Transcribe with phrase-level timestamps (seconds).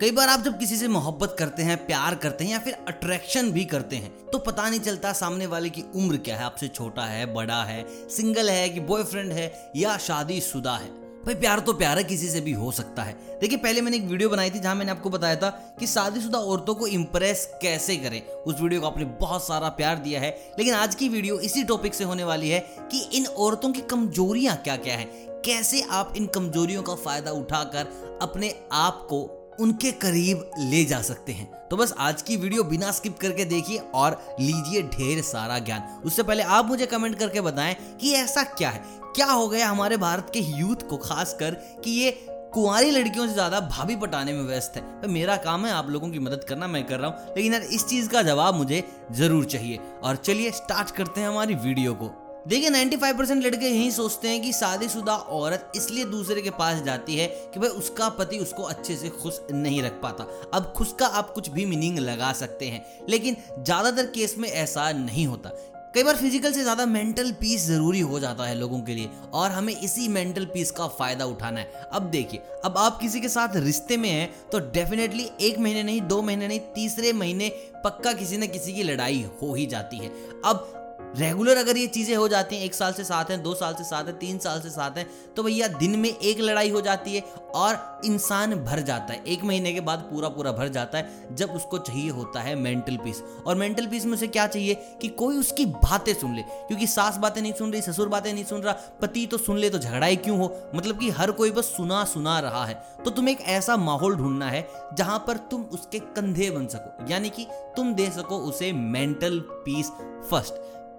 [0.00, 3.50] कई बार आप जब किसी से मोहब्बत करते हैं, प्यार करते हैं या फिर अट्रैक्शन
[3.52, 7.02] भी करते हैं तो पता नहीं चलता सामने वाले की उम्र क्या है। आपसे छोटा
[7.02, 10.88] है, बड़ा है सिंगल है कि बॉयफ्रेंड है या शादीशुदा है।
[11.24, 14.04] भाई, प्यार तो प्यार है, किसी से भी हो सकता है। देखिए, पहले मैंने एक
[14.04, 15.48] वीडियो बनाई थी जहाँ मैंने आपको बताया था
[15.80, 20.20] कि शादीशुदा औरतों को इम्प्रेस कैसे करें। उस वीडियो को आपने बहुत सारा प्यार दिया
[20.20, 22.60] है, लेकिन आज की वीडियो इसी टॉपिक से होने वाली है
[22.92, 25.08] कि इन औरतों की कमजोरियाँ क्या क्या है।
[25.44, 29.24] कैसे आप इन कमजोरियों का फ़ायदा उठाकर अपने आप को
[29.60, 33.78] उनके करीब ले जा सकते हैं। तो बस आज की वीडियो बिना स्किप करके देखिए
[33.94, 38.70] और लीजिए ढेर सारा ज्ञान। उससे पहले आप मुझे कमेंट करके बताएँ कि ऐसा क्या
[38.70, 38.82] है?
[39.16, 41.50] क्या हो गया हमारे भारत के यूथ को, खासकर
[41.84, 42.10] कि ये
[42.54, 46.10] कुंवारी लड़कियों से ज़्यादा भाभी पटाने में व्यस्त है। तो मेरा काम है आप लोगों
[46.10, 49.44] की मदद करना, मैं कर रहा हूँ। लेकिन यार, इस चीज़ का जवाब मुझे ज़रूर
[49.44, 54.28] चाहिए। और चलिए स्टार्ट करते हैं हमारी वीडियो को। देखिए 95 परसेंट लड़के यही सोचते
[54.28, 58.62] हैं कि शादीशुदा औरत इसलिए दूसरे के पास जाती है कि भाई उसका पति उसको
[58.64, 62.66] अच्छे से खुश नहीं रख पाता। अब खुश का आप कुछ भी मीनिंग लगा सकते
[62.66, 65.50] हैं, लेकिन ज़्यादातर केस में ऐसा नहीं होता।
[65.94, 69.50] कई बार फ़िज़िकल से ज़्यादा मेंटल पीस ज़रूरी हो जाता है लोगों के लिए, और
[69.50, 73.56] हमें इसी मेंटल पीस का फ़ायदा उठाना है। अब देखिए, अब आप किसी के साथ
[73.58, 77.52] रिश्ते में हैं तो डेफिनेटली एक महीने नहीं, दो महीने नहीं, तीसरे महीने
[77.84, 80.12] पक्का किसी न किसी की लड़ाई हो ही जाती है।
[80.44, 80.72] अब
[81.14, 83.84] रेगुलर अगर ये चीज़ें हो जाती हैं, एक साल से साथ हैं, दो साल से
[83.84, 87.14] साथ हैं, तीन साल से साथ हैं तो भैया दिन में एक लड़ाई हो जाती
[87.14, 87.20] है
[87.54, 91.50] और इंसान भर जाता है। एक महीने के बाद पूरा पूरा भर जाता है, जब
[91.50, 95.38] उसको चाहिए होता है मेंटल पीस और मेंटल पीस में उसे क्या चाहिए कि कोई
[95.38, 98.74] उसकी बातें सुन ले, क्योंकि सास बातें नहीं सुन रही, ससुर बातें नहीं सुन रहा,
[99.02, 100.52] पति तो सुन ले तो झगड़ा ही क्यों हो?
[100.74, 104.50] मतलब कि हर कोई बस सुना सुना रहा है। तो तुम्हें एक ऐसा माहौल ढूंढना
[104.50, 109.40] है, जहाँ पर तुम उसके कंधे बन सको, यानी कि तुम दे सको उसे मेंटल
[109.64, 109.90] पीस
[110.30, 110.54] फ़र्स्ट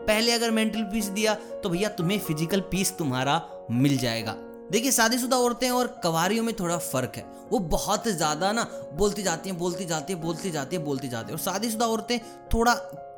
[0.08, 3.41] पहले अगर मेंटल पीस दिया तो भैया तुम्हें फ़िज़िकल पीस तुम्हारा
[3.72, 4.36] मिल जाएगा।
[4.72, 9.49] देखिए, शादीशुदा औरतें और कवारियों में थोड़ा फ़र्क है। वो बहुत ज़्यादा ना बोलती जाती
[9.49, 12.19] हैं, बोलती जाती है, बोलती जाती है, बोलती जाती है। और शादीशुदा औरतें
[12.53, 12.73] थोड़ा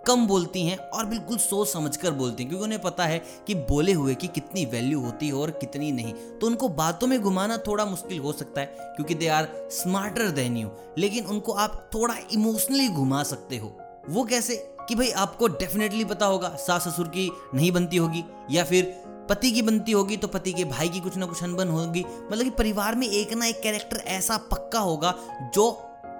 [0.08, 3.56] कम बोलती हैं और बिल्कुल सोच समझ कर बोलती हैं, क्योंकि उन्हें पता है कि
[3.66, 7.58] बोले हुए की कितनी वैल्यू होती है और कितनी नहीं। तो उनको बातों में घुमाना
[7.58, 12.16] थोड़ा मुश्किल हो सकता है, क्योंकि they are smarter than you लेकिन उनको आप थोड़ा
[12.34, 13.78] इमोशनली घुमा सकते हो।
[14.10, 14.56] वो कैसे
[14.90, 18.84] कि भाई आपको डेफिनेटली पता होगा, सास ससुर की नहीं बनती होगी, या फिर
[19.30, 22.44] पति की बनती होगी तो पति के भाई की कुछ ना कुछ अनबन होगी। मतलब
[22.44, 25.14] कि परिवार में एक ना एक कैरेक्टर ऐसा पक्का होगा
[25.56, 25.70] जो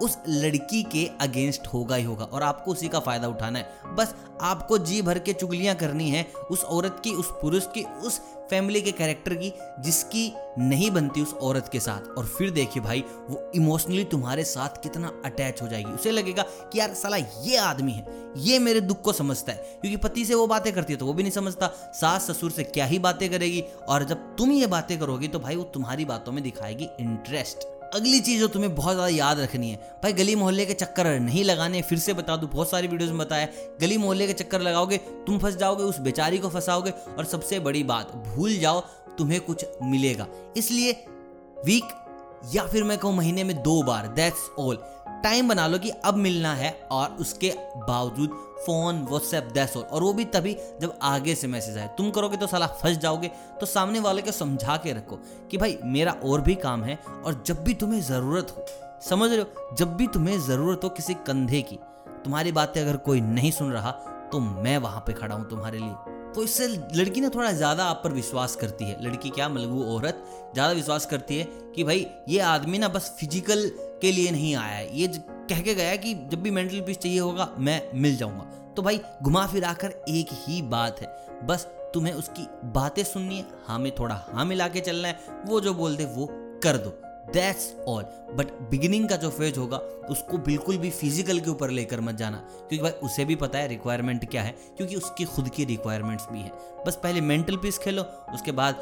[0.02, 4.14] उस लड़की के अगेंस्ट होगा ही होगा और आपको उसी का फ़ायदा उठाना है। बस
[4.40, 8.80] आपको जी भर के चुगलियाँ करनी है उस औरत की, उस पुरुष की, उस फैमिली
[8.82, 13.50] के कैरेक्टर की, जिसकी नहीं बनती उस औरत के साथ। और फिर देखिए भाई, वो
[13.54, 18.06] इमोशनली तुम्हारे साथ कितना अटैच हो जाएगी। उसे लगेगा कि यार साला ये आदमी है,
[18.36, 21.12] ये मेरे दुख को समझता है। क्योंकि पति से वो बातें करती है तो वो
[21.12, 23.64] भी नहीं समझता। सास ससुर से क्या ही बातें करेगी?
[23.88, 28.20] और जब तुम ये बातें करोगी तो भाई वो तुम्हारी बातों में दिखाएगी इंटरेस्ट अगली
[28.20, 31.82] चीज़ जो तुम्हें बहुत ज़्यादा याद रखनी है, भाई गली मोहल्ले के चक्कर नहीं लगाने,
[31.82, 33.48] फिर से बता दूँ, बहुत सारी वीडियोज़ में बताया
[33.80, 34.96] गली मोहल्ले के चक्कर लगाओगे,
[35.26, 38.80] तुम फंस जाओगे, उस बेचारी को फंसाओगे, और सबसे बड़ी बात, भूल जाओ,
[39.18, 40.92] तुम्हें कुछ मिलेगा। इसलिए
[41.64, 41.96] वीक
[42.54, 44.78] या फिर मैं कहूँ महीने में दो बार दैट्स ऑल
[45.22, 48.30] टाइम बना लो कि अब मिलना है और उसके बावजूद
[48.66, 52.36] फ़ोन व्हाट्सएप दैस और और वो भी तभी जब आगे से मैसेज आए। तुम करोगे
[52.36, 55.18] तो साला फंस जाओगे। तो सामने वाले को समझा के रखो
[55.50, 58.64] कि भाई, मेरा और भी काम है और जब भी तुम्हें ज़रूरत हो,
[59.08, 59.74] समझ रहे हो?
[59.76, 61.78] जब भी तुम्हें ज़रूरत हो किसी कंधे की,
[62.24, 63.90] तुम्हारी बातें अगर कोई नहीं सुन रहा
[64.32, 68.00] तो मैं वहाँ पे खड़ा हूँ तुम्हारे लिए। तो इससे लड़की ना थोड़ा ज़्यादा आप
[68.04, 70.22] पर विश्वास करती है। लड़की क्या मलगू औरत
[70.54, 73.68] ज़्यादा विश्वास करती है कि भाई, ये आदमी ना बस फ़िज़िकल
[74.02, 75.08] के लिए नहीं आया है। ये
[75.50, 78.44] कह के गया कि जब भी मेंटल पीस चाहिए होगा, मैं मिल जाऊँगा।
[78.76, 83.46] तो भाई, घुमा फिरा कर एक ही बात है। बस तुम्हें उसकी बातें सुननी है
[83.66, 86.28] हाँ में थोड़ा हाँ मिला के चलना है, वो जो बोल दे, वो
[86.62, 86.90] कर दो।
[87.32, 88.04] दैट्स ऑल
[88.34, 89.76] बट बिगिनिंग का जो फ़ेज़ होगा,
[90.10, 93.68] उसको बिल्कुल भी फ़िज़िकल के ऊपर लेकर मत जाना। क्योंकि भाई, उसे भी पता है
[93.68, 96.52] रिक्वायरमेंट क्या है, क्योंकि उसकी खुद की रिक्वायरमेंट्स भी है।
[96.86, 98.02] बस पहले मेंटल पीस खेलो,
[98.34, 98.74] उसके बाद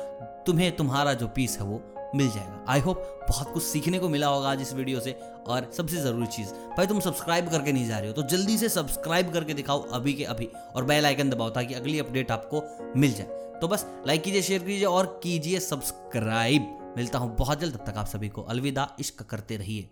[0.46, 1.80] तुम्हें तुम्हारा जो पीस है वो
[2.14, 5.70] मिल जाएगा। आई होप बहुत कुछ सीखने को मिला होगा आज इस वीडियो से। और
[5.76, 9.32] सबसे ज़रूरी चीज़, भाई, तुम सब्सक्राइब करके नहीं जा रहे हो तो जल्दी से सब्सक्राइब
[9.32, 12.62] करके दिखाओ अभी के अभी। और बेल आइकन दबाओ ताकि अगली अपडेट आपको
[12.96, 17.76] मिल जाए। तो बस लाइक कीजिए शेयर कीजिए और कीजिए सब्सक्राइब मिलता हूँ बहुत जल्द
[17.76, 19.88] तब तक आप सभी को अलविदा इश्क करते रहिए।